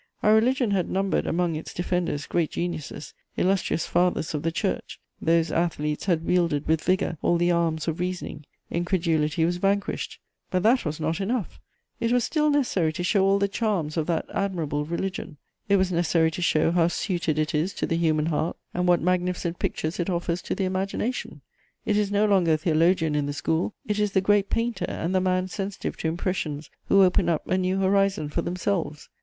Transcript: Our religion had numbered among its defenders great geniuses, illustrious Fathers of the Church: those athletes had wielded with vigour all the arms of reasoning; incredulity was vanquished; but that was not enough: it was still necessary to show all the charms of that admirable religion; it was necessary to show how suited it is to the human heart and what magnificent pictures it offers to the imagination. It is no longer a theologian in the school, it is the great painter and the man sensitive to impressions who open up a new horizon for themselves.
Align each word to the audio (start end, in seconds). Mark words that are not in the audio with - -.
Our 0.23 0.33
religion 0.33 0.71
had 0.71 0.89
numbered 0.89 1.27
among 1.27 1.55
its 1.55 1.75
defenders 1.75 2.25
great 2.25 2.49
geniuses, 2.49 3.13
illustrious 3.37 3.85
Fathers 3.85 4.33
of 4.33 4.41
the 4.41 4.51
Church: 4.51 4.99
those 5.21 5.51
athletes 5.51 6.05
had 6.05 6.25
wielded 6.25 6.67
with 6.67 6.83
vigour 6.83 7.19
all 7.21 7.37
the 7.37 7.51
arms 7.51 7.87
of 7.87 7.99
reasoning; 7.99 8.47
incredulity 8.71 9.45
was 9.45 9.57
vanquished; 9.57 10.17
but 10.49 10.63
that 10.63 10.85
was 10.85 10.99
not 10.99 11.21
enough: 11.21 11.59
it 11.99 12.11
was 12.11 12.23
still 12.23 12.49
necessary 12.49 12.91
to 12.93 13.03
show 13.03 13.23
all 13.23 13.37
the 13.37 13.47
charms 13.47 13.95
of 13.95 14.07
that 14.07 14.25
admirable 14.33 14.85
religion; 14.85 15.37
it 15.69 15.75
was 15.75 15.91
necessary 15.91 16.31
to 16.31 16.41
show 16.41 16.71
how 16.71 16.87
suited 16.87 17.37
it 17.37 17.53
is 17.53 17.71
to 17.75 17.85
the 17.85 17.95
human 17.95 18.25
heart 18.25 18.57
and 18.73 18.87
what 18.87 19.03
magnificent 19.03 19.59
pictures 19.59 19.99
it 19.99 20.09
offers 20.09 20.41
to 20.41 20.55
the 20.55 20.65
imagination. 20.65 21.41
It 21.85 21.95
is 21.95 22.11
no 22.11 22.25
longer 22.25 22.53
a 22.53 22.57
theologian 22.57 23.13
in 23.13 23.27
the 23.27 23.33
school, 23.33 23.75
it 23.85 23.99
is 23.99 24.13
the 24.13 24.19
great 24.21 24.49
painter 24.49 24.85
and 24.89 25.13
the 25.13 25.21
man 25.21 25.47
sensitive 25.47 25.95
to 25.97 26.07
impressions 26.07 26.71
who 26.85 27.03
open 27.03 27.29
up 27.29 27.47
a 27.47 27.55
new 27.55 27.77
horizon 27.77 28.29
for 28.29 28.41
themselves. 28.41 29.07